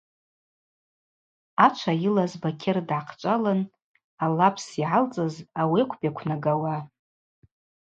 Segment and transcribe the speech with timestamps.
[1.65, 3.59] Ачва йылаз Бакьыр дгӏахъчӏвалын:–
[4.23, 6.75] Алапс йгӏалцӏыз, ауи акӏвпӏ йаквнагауа.